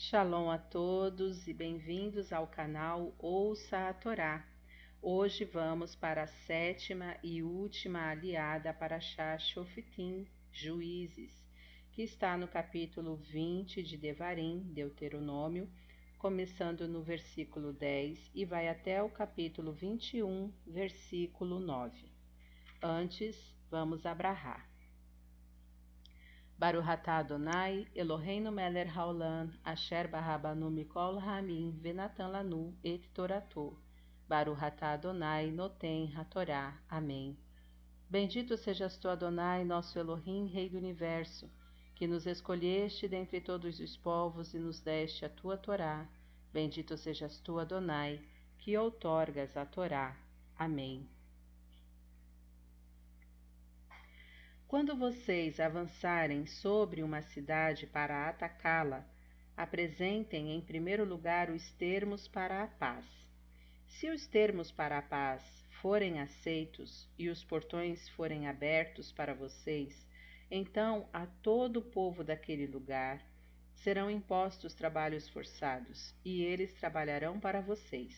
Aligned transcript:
Shalom 0.00 0.48
a 0.48 0.58
todos 0.58 1.48
e 1.48 1.52
bem-vindos 1.52 2.32
ao 2.32 2.46
canal 2.46 3.12
Ouça 3.18 3.88
a 3.88 3.92
Torá. 3.92 4.46
Hoje 5.02 5.44
vamos 5.44 5.96
para 5.96 6.22
a 6.22 6.26
sétima 6.28 7.16
e 7.20 7.42
última 7.42 8.08
aliada 8.08 8.72
para 8.72 9.00
Shoftim, 9.00 10.24
Juízes, 10.52 11.32
que 11.90 12.02
está 12.02 12.36
no 12.36 12.46
capítulo 12.46 13.16
20 13.16 13.82
de 13.82 13.96
Devarim, 13.96 14.60
Deuteronômio, 14.72 15.68
começando 16.16 16.86
no 16.86 17.02
versículo 17.02 17.72
10 17.72 18.30
e 18.32 18.44
vai 18.44 18.68
até 18.68 19.02
o 19.02 19.10
capítulo 19.10 19.72
21, 19.72 20.52
versículo 20.64 21.58
9. 21.58 22.08
Antes, 22.80 23.36
vamos 23.68 24.06
abrahar. 24.06 24.67
Baruch 26.58 26.88
atah 26.88 27.18
Adonai, 27.18 27.86
Eloheinu 27.94 28.52
melech 28.52 28.88
haolam, 28.88 29.52
asher 29.64 30.08
barabanu 30.08 30.68
mikol 30.70 31.20
hamim, 31.20 31.72
venatan 31.80 32.32
lanu 32.32 32.74
et 32.82 33.02
torato. 33.14 33.76
Baruch 34.28 34.58
atah 34.58 34.94
Adonai, 34.94 35.52
noten 35.52 36.12
hatorá. 36.16 36.74
Amém. 36.90 37.36
Bendito 38.10 38.56
sejas 38.56 38.96
tu, 38.96 39.08
Adonai, 39.08 39.64
nosso 39.64 39.98
Elohim, 40.00 40.46
Rei 40.46 40.68
do 40.68 40.78
Universo, 40.78 41.48
que 41.94 42.08
nos 42.08 42.26
escolheste 42.26 43.06
dentre 43.06 43.40
todos 43.40 43.78
os 43.78 43.96
povos 43.96 44.52
e 44.52 44.58
nos 44.58 44.80
deste 44.80 45.24
a 45.24 45.28
tua 45.28 45.56
Torá. 45.56 46.08
Bendito 46.52 46.96
sejas 46.96 47.38
tu, 47.38 47.60
Adonai, 47.60 48.20
que 48.58 48.76
outorgas 48.76 49.56
a 49.56 49.64
Torá. 49.64 50.16
Amém. 50.58 51.08
Quando 54.68 54.94
vocês 54.94 55.58
avançarem 55.60 56.44
sobre 56.44 57.02
uma 57.02 57.22
cidade 57.22 57.86
para 57.86 58.28
atacá-la, 58.28 59.02
apresentem 59.56 60.52
em 60.52 60.60
primeiro 60.60 61.06
lugar 61.06 61.48
os 61.48 61.72
termos 61.72 62.28
para 62.28 62.62
a 62.62 62.66
paz. 62.66 63.06
Se 63.86 64.10
os 64.10 64.26
termos 64.26 64.70
para 64.70 64.98
a 64.98 65.02
paz 65.02 65.42
forem 65.80 66.20
aceitos 66.20 67.08
e 67.18 67.30
os 67.30 67.42
portões 67.42 68.10
forem 68.10 68.46
abertos 68.46 69.10
para 69.10 69.32
vocês, 69.32 70.06
então 70.50 71.08
a 71.14 71.24
todo 71.42 71.78
o 71.78 71.90
povo 71.90 72.22
daquele 72.22 72.66
lugar 72.66 73.24
serão 73.76 74.10
impostos 74.10 74.74
trabalhos 74.74 75.26
forçados, 75.30 76.14
e 76.22 76.42
eles 76.42 76.74
trabalharão 76.74 77.40
para 77.40 77.62
vocês. 77.62 78.14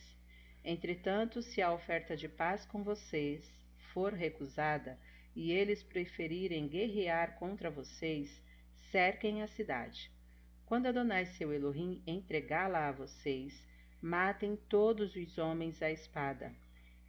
Entretanto, 0.65 1.41
se 1.41 1.61
a 1.61 1.71
oferta 1.71 2.17
de 2.17 2.27
paz 2.27 2.65
com 2.65 2.83
vocês 2.83 3.49
for 3.93 4.11
recusada, 4.11 4.99
e 5.35 5.51
eles 5.51 5.81
preferirem 5.81 6.67
guerrear 6.67 7.35
contra 7.35 7.69
vocês, 7.69 8.41
cerquem 8.91 9.41
a 9.41 9.47
cidade. 9.47 10.11
Quando 10.65 10.87
Adonai 10.87 11.25
seu 11.25 11.53
Elohim 11.53 12.01
entregá-la 12.05 12.89
a 12.89 12.91
vocês, 12.91 13.65
matem 14.01 14.55
todos 14.55 15.15
os 15.15 15.37
homens 15.37 15.81
à 15.81 15.91
espada. 15.91 16.53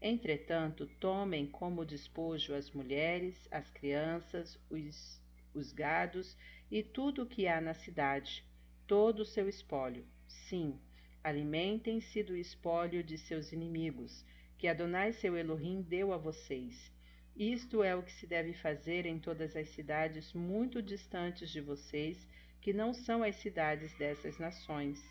Entretanto, 0.01 0.87
tomem 0.99 1.47
como 1.47 1.85
despojo 1.85 2.55
as 2.55 2.71
mulheres, 2.71 3.49
as 3.51 3.71
crianças, 3.71 4.59
os, 4.69 5.21
os 5.55 5.73
gados 5.73 6.37
e 6.71 6.83
tudo 6.83 7.23
o 7.23 7.27
que 7.27 7.47
há 7.47 7.61
na 7.61 7.75
cidade, 7.75 8.45
todo 8.87 9.21
o 9.21 9.25
seu 9.25 9.49
espólio. 9.49 10.05
Sim, 10.27 10.79
alimentem-se 11.23 12.23
do 12.23 12.37
espólio 12.37 13.03
de 13.03 13.17
seus 13.17 13.53
inimigos, 13.53 14.25
que 14.59 14.67
Adonai 14.67 15.13
seu 15.13 15.37
Elohim 15.37 15.83
deu 15.83 16.13
a 16.13 16.17
vocês 16.17 16.93
isto 17.37 17.83
é 17.83 17.97
o 17.97 18.03
que 18.03 18.13
se 18.13 18.27
deve 18.27 18.53
fazer 18.53 19.07
em 19.07 19.19
todas 19.19 19.57
as 19.57 19.69
cidades 19.71 20.33
muito 20.33 20.83
distantes 20.83 21.51
de 21.51 21.61
vocês, 21.61 22.29
que 22.61 22.73
não 22.73 22.93
são 22.93 23.23
as 23.23 23.37
cidades 23.37 23.93
dessas 23.95 24.39
nações. 24.39 25.03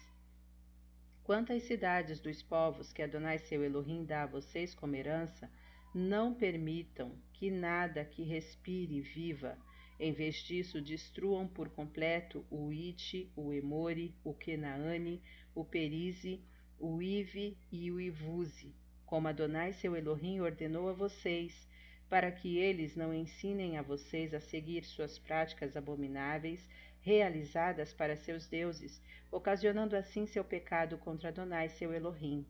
Quanto 1.24 1.54
às 1.54 1.64
cidades 1.64 2.20
dos 2.20 2.42
povos 2.42 2.94
que 2.94 3.02
Adonai 3.02 3.40
seu 3.40 3.64
Elohim 3.64 4.06
dá 4.06 4.24
a 4.24 4.28
vocês 4.28 4.76
como 4.76 4.96
herança, 4.96 5.52
não 5.94 6.34
permitam 6.34 7.16
que 7.34 7.52
nada 7.52 8.06
que 8.06 8.24
respire 8.24 9.02
viva. 9.02 9.58
Em 10.00 10.14
vez 10.14 10.36
disso, 10.36 10.82
destruam 10.82 11.48
por 11.48 11.70
completo 11.70 12.46
o 12.50 12.72
Ite, 12.72 13.32
o 13.36 13.54
Emori, 13.54 14.16
o 14.24 14.34
Kenaane, 14.34 15.22
o 15.54 15.64
Perize, 15.64 16.42
o 16.80 17.02
Ive 17.02 17.58
e 17.72 17.92
o 17.92 18.00
Ivuze, 18.00 18.74
como 19.06 19.28
Adonai 19.28 19.74
seu 19.74 19.96
Elohim 19.96 20.40
ordenou 20.40 20.90
a 20.90 20.94
vocês, 20.94 21.68
para 22.12 22.30
que 22.30 22.58
eles 22.58 22.94
não 22.94 23.14
ensinem 23.14 23.78
a 23.78 23.82
vocês 23.82 24.34
a 24.34 24.42
seguir 24.42 24.84
suas 24.84 25.18
práticas 25.18 25.78
abomináveis 25.78 26.68
realizadas 27.00 27.94
para 27.94 28.18
seus 28.18 28.46
deuses, 28.48 29.02
ocasionando 29.32 29.96
assim 29.96 30.26
seu 30.26 30.44
pecado 30.44 30.98
contra 30.98 31.30
Adonai 31.30 31.70
seu 31.70 31.94
Elohim. 31.94 32.46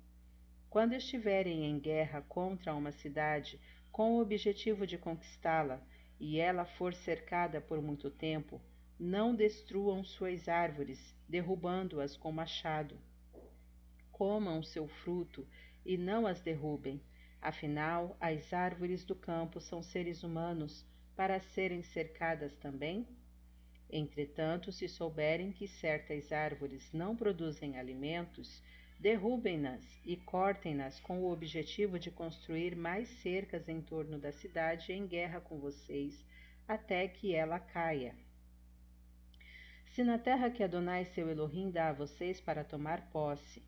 Quando 0.67 0.94
estiverem 0.94 1.63
em 1.63 1.77
guerra 1.77 2.23
contra 2.27 2.73
uma 2.73 2.91
cidade 2.91 3.61
com 3.91 4.13
o 4.13 4.19
objetivo 4.19 4.88
de 4.88 4.97
conquistá-la, 4.97 5.79
e 6.19 6.39
ela 6.39 6.66
for 6.66 6.95
cercada 6.95 7.61
por 7.61 7.79
muito 7.83 8.09
tempo, 8.09 8.59
não 8.99 9.35
destruam 9.35 10.03
suas 10.03 10.49
árvores, 10.49 11.16
derrubando-as 11.29 12.17
com 12.17 12.31
machado. 12.31 12.97
Comam 14.11 14.63
seu 14.63 14.88
fruto 14.88 15.47
e 15.85 15.99
não 15.99 16.25
as 16.25 16.41
derrubem, 16.41 16.99
Afinal, 17.41 18.16
as 18.19 18.53
árvores 18.53 19.03
do 19.03 19.16
campo 19.16 19.59
são 19.59 19.81
seres 19.81 20.22
humanos 20.22 20.85
para 21.16 21.40
serem 21.40 21.81
cercadas 21.81 22.56
também? 22.57 23.07
Entretanto, 23.90 24.72
se 24.72 24.88
souberem 24.88 25.52
que 25.52 25.68
certas 25.68 26.31
árvores 26.31 26.94
não 26.94 27.16
produzem 27.16 27.78
alimentos, 27.79 28.62
derrubem-nas 29.00 29.84
e 30.06 30.16
cortem-nas 30.16 31.00
com 31.00 31.22
o 31.22 31.31
objetivo 31.31 31.97
de 31.97 32.12
construir 32.12 32.75
mais 32.75 33.09
cercas 33.22 33.68
em 33.68 33.81
torno 33.81 34.19
da 34.19 34.31
cidade 34.31 34.94
em 34.94 35.08
guerra 35.08 35.41
com 35.41 35.59
vocês, 35.59 36.23
até 36.68 37.08
que 37.08 37.34
ela 37.34 37.59
caia. 37.59 38.16
Se 39.88 40.03
na 40.03 40.18
terra 40.18 40.52
que 40.52 40.63
Adonai 40.63 41.06
seu 41.06 41.29
Elohim 41.29 41.72
dá 41.72 41.90
a 41.90 41.94
vocês 41.94 42.40
para 42.40 42.63
tomar 42.63 43.09
posse, 43.09 43.62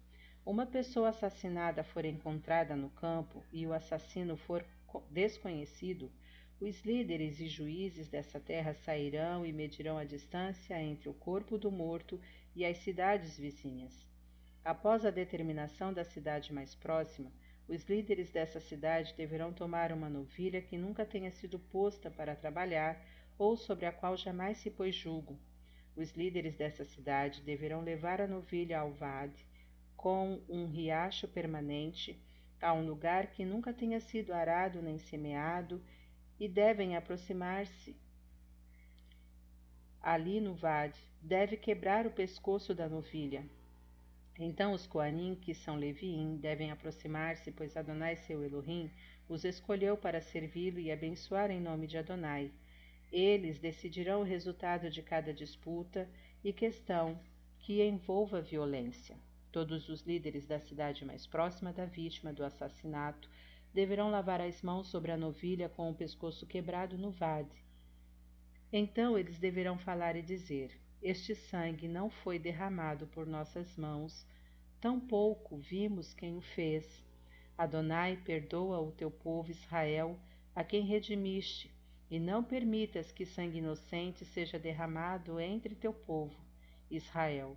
uma 0.45 0.65
pessoa 0.65 1.09
assassinada 1.09 1.85
for 1.85 2.03
encontrada 2.03 2.75
no 2.75 2.89
campo 2.89 3.41
e 3.51 3.65
o 3.65 3.71
assassino 3.71 4.35
for 4.35 4.65
desconhecido, 5.09 6.11
os 6.59 6.81
líderes 6.83 7.39
e 7.39 7.47
juízes 7.47 8.09
dessa 8.09 8.41
terra 8.41 8.73
sairão 8.73 9.45
e 9.45 9.53
medirão 9.53 9.97
a 9.97 10.03
distância 10.03 10.81
entre 10.81 11.07
o 11.07 11.13
corpo 11.13 11.57
do 11.57 11.71
morto 11.71 12.19
e 12.53 12.65
as 12.65 12.77
cidades 12.79 13.37
vizinhas. 13.37 14.05
Após 14.65 15.05
a 15.05 15.11
determinação 15.11 15.93
da 15.93 16.03
cidade 16.03 16.53
mais 16.53 16.75
próxima, 16.75 17.31
os 17.65 17.87
líderes 17.87 18.29
dessa 18.29 18.59
cidade 18.59 19.13
deverão 19.15 19.53
tomar 19.53 19.93
uma 19.93 20.09
novilha 20.09 20.61
que 20.61 20.77
nunca 20.77 21.05
tenha 21.05 21.31
sido 21.31 21.57
posta 21.57 22.11
para 22.11 22.35
trabalhar 22.35 23.01
ou 23.37 23.55
sobre 23.55 23.85
a 23.85 23.93
qual 23.93 24.17
jamais 24.17 24.57
se 24.57 24.69
pôs 24.69 24.93
julgo. 24.93 25.39
Os 25.95 26.11
líderes 26.11 26.55
dessa 26.55 26.83
cidade 26.83 27.41
deverão 27.41 27.81
levar 27.81 28.19
a 28.19 28.27
novilha 28.27 28.79
ao 28.79 28.91
vade 28.91 29.45
com 30.03 30.41
um 30.50 30.66
riacho 30.66 31.30
permanente, 31.30 32.22
a 32.62 32.74
um 32.74 32.86
lugar 32.86 33.28
que 33.28 33.46
nunca 33.46 33.72
tenha 33.72 34.02
sido 34.02 34.34
arado 34.34 34.81
nem 34.81 35.00
semeado, 35.00 35.81
e 36.38 36.46
devem 36.46 36.97
aproximar-se. 36.97 37.96
Ali 40.02 40.41
no 40.41 40.56
vade, 40.56 41.00
deve 41.22 41.56
quebrar 41.56 42.06
o 42.06 42.12
pescoço 42.12 42.75
da 42.75 42.90
novilha. 42.90 43.46
Então 44.38 44.74
os 44.74 44.86
Coanim, 44.86 45.36
que 45.36 45.53
são 45.53 45.78
Leviim, 45.78 46.35
devem 46.35 46.70
aproximar-se, 46.70 47.50
pois 47.53 47.78
Adonai 47.78 48.18
seu 48.18 48.44
Elohim 48.44 48.91
os 49.30 49.46
escolheu 49.46 49.96
para 49.96 50.20
servi-lo 50.20 50.80
e 50.80 50.91
abençoar 50.91 51.50
em 51.50 51.62
nome 51.62 51.88
de 51.88 51.97
Adonai. 51.97 52.52
Eles 53.09 53.58
decidirão 53.58 54.20
o 54.20 54.25
resultado 54.25 54.90
de 54.90 55.02
cada 55.02 55.34
disputa 55.34 56.09
e 56.44 56.52
questão 56.52 57.18
que 57.58 57.81
envolva 57.81 58.41
violência. 58.41 59.16
Todos 59.53 59.88
os 59.88 60.02
líderes 60.02 60.47
da 60.47 60.59
cidade 60.59 61.05
mais 61.05 61.28
próxima 61.28 61.72
da 61.72 61.85
vítima 61.85 62.34
do 62.34 62.44
assassinato 62.44 63.29
deverão 63.72 64.09
lavar 64.09 64.41
as 64.41 64.64
mãos 64.64 64.88
sobre 64.88 65.11
a 65.11 65.16
novilha 65.16 65.70
com 65.70 65.91
o 65.91 65.94
pescoço 65.94 66.47
quebrado 66.47 66.97
no 66.97 67.11
vade. 67.11 67.64
Então 68.72 69.16
eles 69.16 69.38
deverão 69.38 69.78
falar 69.78 70.16
e 70.16 70.23
dizer: 70.23 70.72
Este 71.03 71.35
sangue 71.35 71.88
não 71.88 72.09
foi 72.09 72.40
derramado 72.40 73.05
por 73.05 73.28
nossas 73.28 73.78
mãos, 73.78 74.26
tampouco 74.82 75.56
vimos 75.58 76.16
quem 76.16 76.35
o 76.35 76.41
fez. 76.41 77.03
Adonai, 77.56 78.17
perdoa 78.26 78.79
o 78.79 78.91
teu 78.91 79.11
povo 79.11 79.52
Israel, 79.52 80.17
a 80.56 80.64
quem 80.64 80.82
redimiste, 80.82 81.72
e 82.09 82.20
não 82.20 82.44
permitas 82.44 83.11
que 83.11 83.23
sangue 83.23 83.59
inocente 83.59 84.26
seja 84.26 84.58
derramado 84.58 85.40
entre 85.40 85.76
teu 85.76 85.94
povo, 85.94 86.35
Israel 86.90 87.56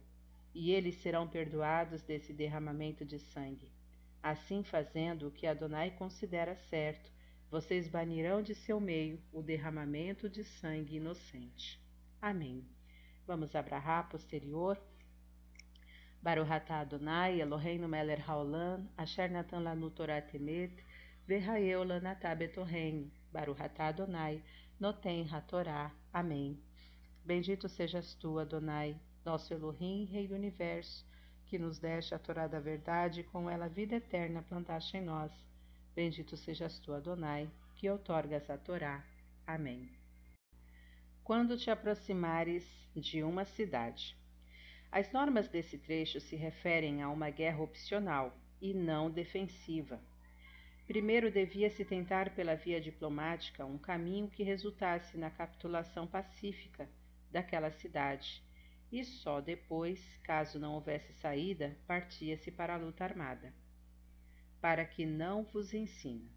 e 0.58 0.72
eles 0.72 0.94
serão 1.02 1.28
perdoados 1.28 2.02
desse 2.02 2.32
derramamento 2.32 3.04
de 3.04 3.18
sangue. 3.18 3.70
Assim 4.22 4.62
fazendo 4.62 5.28
o 5.28 5.30
que 5.30 5.46
Adonai 5.46 5.90
considera 5.90 6.56
certo, 6.56 7.12
vocês 7.50 7.86
banirão 7.88 8.42
de 8.42 8.54
seu 8.54 8.80
meio 8.80 9.22
o 9.30 9.42
derramamento 9.42 10.30
de 10.30 10.42
sangue 10.42 10.96
inocente. 10.96 11.78
Amém. 12.22 12.66
Vamos 13.26 13.54
abrahar 13.54 14.08
posterior. 14.08 14.80
Baruhatá 16.22 16.80
Adonai, 16.80 17.38
Eloheinu 17.38 17.86
Meler 17.86 18.24
Haolam, 18.28 18.88
Asher 18.96 19.30
Natan 19.30 19.58
Lanu 19.58 19.90
Torah 19.90 20.22
Temet, 20.22 20.74
Verraeu 21.26 21.84
Lanatá 21.84 22.34
Betorren, 22.34 23.12
Baruhatá 23.30 23.88
Adonai, 23.88 24.42
Noten 24.80 25.28
HaTorá. 25.30 25.92
Amém. 26.10 26.58
Bendito 27.22 27.68
sejas 27.68 28.14
tu, 28.14 28.38
Adonai, 28.38 28.98
nosso 29.26 29.52
Elohim, 29.52 30.04
Rei 30.04 30.28
do 30.28 30.36
Universo, 30.36 31.04
que 31.46 31.58
nos 31.58 31.80
deste 31.80 32.14
a 32.14 32.18
Torá 32.18 32.46
da 32.46 32.60
verdade 32.60 33.20
e 33.20 33.24
com 33.24 33.50
ela 33.50 33.64
a 33.64 33.68
vida 33.68 33.96
eterna 33.96 34.40
plantaste 34.40 34.96
em 34.96 35.02
nós. 35.02 35.32
Bendito 35.96 36.36
sejas 36.36 36.78
tu, 36.78 36.94
Adonai, 36.94 37.50
que 37.74 37.90
outorgas 37.90 38.48
a 38.48 38.56
Torá. 38.56 39.04
Amém. 39.44 39.90
Quando 41.24 41.56
te 41.56 41.68
aproximares 41.70 42.64
de 42.94 43.24
uma 43.24 43.44
cidade. 43.44 44.16
As 44.92 45.10
normas 45.10 45.48
desse 45.48 45.76
trecho 45.76 46.20
se 46.20 46.36
referem 46.36 47.02
a 47.02 47.10
uma 47.10 47.28
guerra 47.28 47.62
opcional 47.64 48.32
e 48.62 48.72
não 48.72 49.10
defensiva. 49.10 50.00
Primeiro 50.86 51.32
devia-se 51.32 51.84
tentar 51.84 52.30
pela 52.30 52.54
via 52.54 52.80
diplomática 52.80 53.66
um 53.66 53.76
caminho 53.76 54.30
que 54.30 54.44
resultasse 54.44 55.18
na 55.18 55.30
capitulação 55.30 56.06
pacífica 56.06 56.88
daquela 57.32 57.72
cidade, 57.72 58.45
e 58.90 59.04
só 59.04 59.40
depois, 59.40 60.00
caso 60.22 60.58
não 60.58 60.74
houvesse 60.74 61.12
saída, 61.14 61.76
partia-se 61.86 62.50
para 62.50 62.74
a 62.74 62.78
luta 62.78 63.04
armada. 63.04 63.52
Para 64.60 64.84
que 64.84 65.04
não 65.04 65.42
vos 65.44 65.74
ensina. 65.74 66.30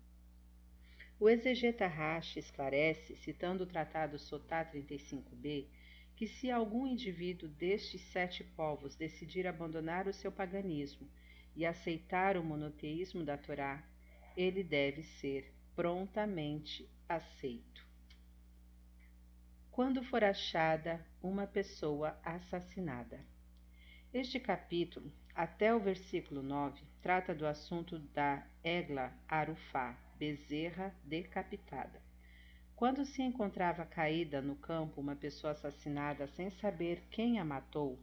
O 1.20 1.30
exegeta 1.30 1.86
Rashi 1.86 2.40
esclarece, 2.40 3.16
citando 3.18 3.64
o 3.64 3.68
tratado 3.68 4.18
Sotá 4.18 4.64
35b, 4.64 5.68
que 6.16 6.28
se 6.28 6.50
algum 6.50 6.88
indivíduo 6.88 7.48
destes 7.50 8.02
sete 8.02 8.44
povos 8.44 8.96
decidir 8.96 9.46
abandonar 9.46 10.08
o 10.08 10.14
seu 10.14 10.32
paganismo 10.32 11.08
e 11.56 11.66
aceitar 11.66 12.38
o 12.38 12.44
monoteísmo 12.44 13.24
da 13.24 13.38
Torá, 13.38 13.84
ele 14.36 14.64
deve 14.64 15.04
ser 15.04 15.54
prontamente 15.76 16.90
aceito. 17.08 17.89
Quando 19.80 20.04
for 20.04 20.26
achada 20.26 21.00
uma 21.24 21.48
pessoa 21.48 22.20
assassinada. 22.22 23.18
Este 24.14 24.38
capítulo, 24.38 25.10
até 25.34 25.74
o 25.74 25.80
versículo 25.80 26.44
9, 26.44 26.82
trata 27.02 27.34
do 27.34 27.48
assunto 27.48 27.98
da 27.98 28.46
Egla 28.62 29.14
Arufá, 29.26 29.98
bezerra 30.18 30.94
decapitada. 31.06 32.02
Quando 32.76 33.06
se 33.06 33.22
encontrava 33.22 33.86
caída 33.86 34.42
no 34.42 34.58
campo 34.58 35.00
uma 35.00 35.16
pessoa 35.16 35.54
assassinada 35.54 36.28
sem 36.28 36.50
saber 36.50 37.02
quem 37.10 37.40
a 37.40 37.46
matou, 37.46 37.98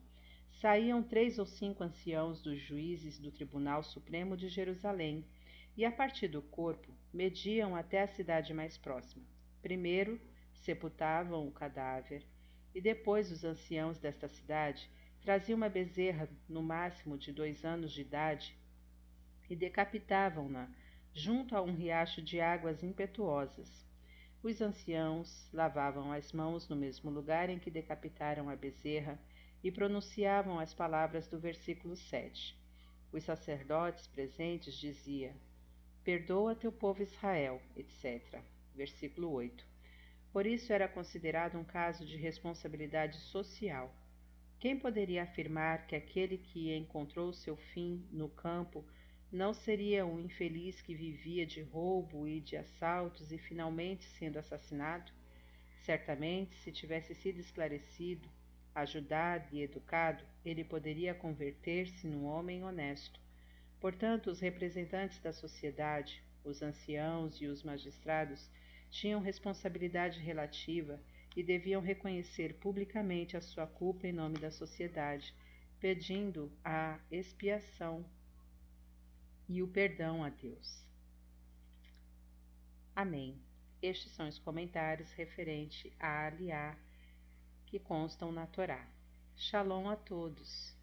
saíam 0.62 1.02
três 1.02 1.38
ou 1.38 1.44
cinco 1.44 1.84
anciãos 1.84 2.40
dos 2.40 2.58
juízes 2.58 3.18
do 3.18 3.30
Tribunal 3.30 3.82
Supremo 3.82 4.34
de 4.34 4.48
Jerusalém 4.48 5.26
e, 5.76 5.84
a 5.84 5.92
partir 5.92 6.28
do 6.28 6.40
corpo, 6.40 6.90
mediam 7.12 7.76
até 7.76 8.00
a 8.00 8.08
cidade 8.08 8.54
mais 8.54 8.78
próxima. 8.78 9.26
Primeiro, 9.60 10.18
sepultavam 10.66 11.46
o 11.46 11.52
cadáver, 11.52 12.26
e 12.74 12.80
depois 12.80 13.30
os 13.30 13.44
anciãos 13.44 14.00
desta 14.00 14.26
cidade 14.26 14.90
traziam 15.22 15.56
uma 15.56 15.68
bezerra 15.68 16.28
no 16.48 16.60
máximo 16.60 17.16
de 17.16 17.32
dois 17.32 17.64
anos 17.64 17.92
de 17.92 18.00
idade 18.00 18.58
e 19.48 19.54
decapitavam-na 19.54 20.68
junto 21.14 21.56
a 21.56 21.62
um 21.62 21.72
riacho 21.72 22.20
de 22.20 22.40
águas 22.40 22.82
impetuosas. 22.82 23.86
Os 24.42 24.60
anciãos 24.60 25.48
lavavam 25.52 26.12
as 26.12 26.32
mãos 26.32 26.68
no 26.68 26.76
mesmo 26.76 27.10
lugar 27.10 27.48
em 27.48 27.60
que 27.60 27.70
decapitaram 27.70 28.50
a 28.50 28.56
bezerra 28.56 29.18
e 29.62 29.70
pronunciavam 29.70 30.58
as 30.58 30.74
palavras 30.74 31.28
do 31.28 31.38
versículo 31.38 31.96
7. 31.96 32.58
Os 33.12 33.22
sacerdotes 33.22 34.06
presentes 34.08 34.74
diziam: 34.74 35.32
Perdoa 36.02 36.56
teu 36.56 36.72
povo 36.72 37.02
Israel, 37.02 37.62
etc. 37.76 38.40
Versículo 38.74 39.30
8. 39.30 39.75
Por 40.36 40.44
isso 40.44 40.70
era 40.70 40.86
considerado 40.86 41.56
um 41.56 41.64
caso 41.64 42.04
de 42.04 42.18
responsabilidade 42.18 43.16
social. 43.16 43.90
Quem 44.60 44.78
poderia 44.78 45.22
afirmar 45.22 45.86
que 45.86 45.96
aquele 45.96 46.36
que 46.36 46.76
encontrou 46.76 47.32
seu 47.32 47.56
fim 47.56 48.06
no 48.12 48.28
campo 48.28 48.84
não 49.32 49.54
seria 49.54 50.04
um 50.04 50.20
infeliz 50.20 50.82
que 50.82 50.94
vivia 50.94 51.46
de 51.46 51.62
roubo 51.62 52.28
e 52.28 52.38
de 52.38 52.54
assaltos 52.54 53.32
e 53.32 53.38
finalmente 53.38 54.04
sendo 54.04 54.38
assassinado? 54.38 55.10
Certamente, 55.86 56.54
se 56.56 56.70
tivesse 56.70 57.14
sido 57.14 57.40
esclarecido, 57.40 58.28
ajudado 58.74 59.48
e 59.52 59.62
educado, 59.62 60.22
ele 60.44 60.64
poderia 60.64 61.14
converter-se 61.14 62.06
num 62.06 62.26
homem 62.26 62.62
honesto. 62.62 63.18
Portanto, 63.80 64.26
os 64.30 64.40
representantes 64.40 65.18
da 65.18 65.32
sociedade, 65.32 66.22
os 66.44 66.60
anciãos 66.60 67.40
e 67.40 67.46
os 67.46 67.62
magistrados 67.62 68.50
tinham 68.96 69.20
responsabilidade 69.20 70.18
relativa 70.20 70.98
e 71.36 71.42
deviam 71.42 71.82
reconhecer 71.82 72.54
publicamente 72.54 73.36
a 73.36 73.42
sua 73.42 73.66
culpa 73.66 74.06
em 74.06 74.12
nome 74.12 74.38
da 74.38 74.50
sociedade, 74.50 75.34
pedindo 75.78 76.50
a 76.64 76.98
expiação 77.10 78.04
e 79.46 79.62
o 79.62 79.68
perdão 79.68 80.24
a 80.24 80.30
Deus. 80.30 80.82
Amém. 82.94 83.38
Estes 83.82 84.12
são 84.12 84.26
os 84.26 84.38
comentários 84.38 85.12
referentes 85.12 85.92
a 86.00 86.26
Aliá 86.26 86.74
que 87.66 87.78
constam 87.78 88.32
na 88.32 88.46
Torá. 88.46 88.88
Shalom 89.36 89.90
a 89.90 89.96
todos. 89.96 90.75